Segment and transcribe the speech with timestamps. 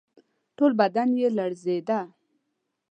[0.57, 1.99] ټول بدن یې لړزېده.